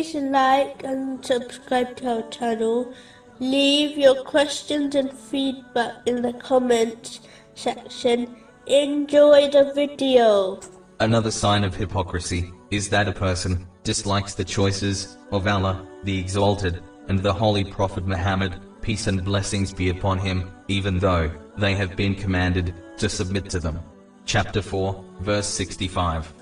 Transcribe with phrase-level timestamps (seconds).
[0.00, 2.90] Please like and subscribe to our channel.
[3.38, 7.20] Leave your questions and feedback in the comments
[7.54, 8.34] section.
[8.66, 10.58] Enjoy the video.
[11.00, 16.82] Another sign of hypocrisy is that a person dislikes the choices of Allah, the Exalted,
[17.08, 21.94] and the Holy Prophet Muhammad, peace and blessings be upon him, even though they have
[21.94, 23.78] been commanded to submit to them.
[24.24, 26.32] Chapter 4, verse 65.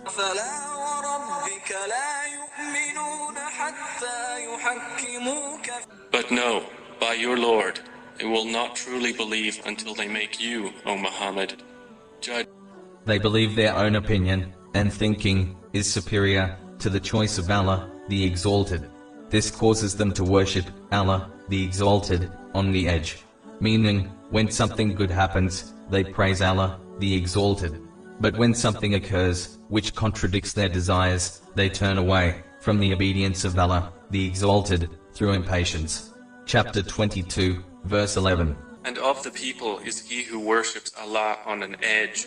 [6.11, 6.65] But no,
[7.01, 7.81] by your Lord,
[8.19, 11.63] they will not truly believe until they make you, O Muhammad,
[12.21, 12.49] judge
[13.05, 18.25] They believe their own opinion and thinking is superior to the choice of Allah, the
[18.25, 18.91] Exalted.
[19.31, 23.19] This causes them to worship Allah, the Exalted, on the edge.
[23.61, 27.81] Meaning, when something good happens, they praise Allah, the Exalted.
[28.21, 33.59] But when something occurs, which contradicts their desires, they turn away from the obedience of
[33.59, 36.15] Allah, the Exalted, through impatience.
[36.47, 38.57] Chapter 22, verse 11.
[38.85, 42.27] And of the people is he who worships Allah on an edge.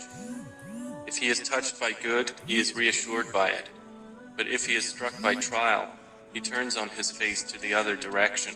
[1.08, 3.70] If he is touched by good, he is reassured by it.
[4.38, 5.88] But if he is struck by trial,
[6.34, 8.56] he turns on his face to the other direction.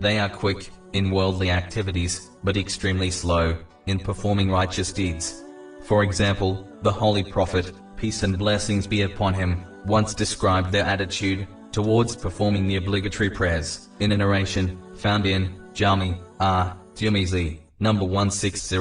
[0.00, 5.42] They are quick in worldly activities, but extremely slow in performing righteous deeds.
[5.82, 11.46] For example, the Holy Prophet, peace and blessings be upon him, once described their attitude
[11.72, 16.76] towards performing the obligatory prayers in a narration found in Jami R.
[16.94, 18.78] Tirmizi, number 160.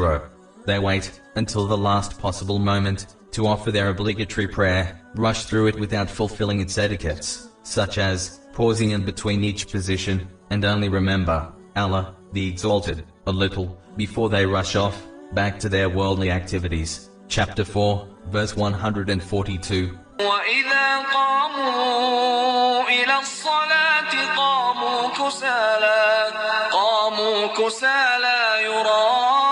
[0.65, 5.79] They wait until the last possible moment to offer their obligatory prayer, rush through it
[5.79, 12.15] without fulfilling its etiquettes, such as pausing in between each position, and only remember Allah,
[12.31, 15.01] the Exalted, a little before they rush off
[15.33, 17.09] back to their worldly activities.
[17.27, 19.97] Chapter 4, verse 142.
[20.22, 26.32] وإذا قاموا إلى الصلاة قاموا كسالى
[26.72, 28.64] قاموا كسالى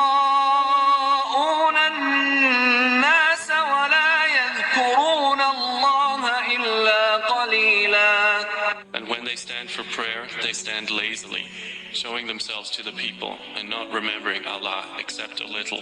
[0.06, 6.22] يراءون الناس ولا يذكرون الله
[6.56, 8.47] إلا قليلا
[8.94, 11.44] And when they stand for prayer, they stand lazily,
[11.93, 15.81] showing themselves to the people and not remembering Allah except a little.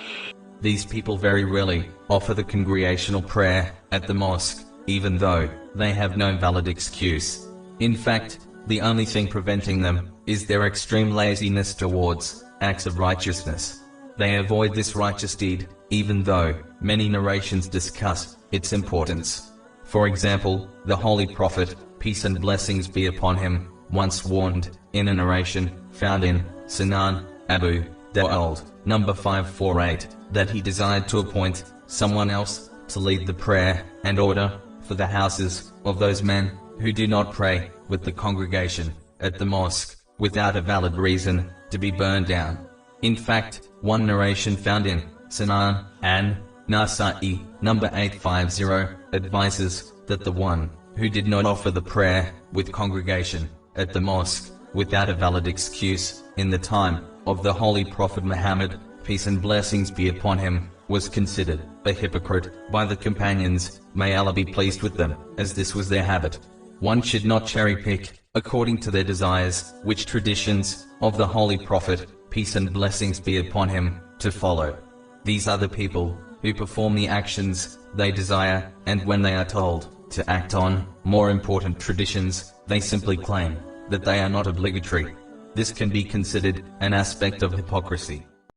[0.61, 6.18] These people very rarely offer the congregational prayer at the mosque, even though they have
[6.18, 7.48] no valid excuse.
[7.80, 13.80] In fact, the only thing preventing them is their extreme laziness towards acts of righteousness.
[14.18, 19.52] They avoid this righteous deed, even though many narrations discuss its importance.
[19.84, 25.14] For example, the Holy Prophet, peace and blessings be upon him, once warned, in a
[25.14, 32.70] narration found in Sunan Abu Dawud, number 548, that he desired to appoint someone else
[32.90, 34.60] to lead the prayer and order
[34.90, 39.46] for the houses of those men who do not pray with the congregation at the
[39.46, 42.58] mosque without a valid reason to be burned down.
[43.04, 50.72] In fact, one narration found in Sunan and Nasa'i, number 850, advises that the one
[50.96, 56.24] who did not offer the prayer with congregation at the mosque without a valid excuse
[56.38, 61.10] in the time of the Holy Prophet Muhammad, peace and blessings be upon him, was
[61.10, 65.90] considered a hypocrite by the companions, may Allah be pleased with them, as this was
[65.90, 66.38] their habit.
[66.80, 72.06] One should not cherry pick, according to their desires, which traditions of the Holy Prophet,
[72.30, 74.78] peace and blessings be upon him, to follow.
[75.24, 80.12] These are the people who perform the actions they desire, and when they are told
[80.12, 83.58] to act on more important traditions, they simply claim
[83.90, 85.16] that they are not obligatory.
[85.56, 88.28] This can be considered an aspect of hypocrisy.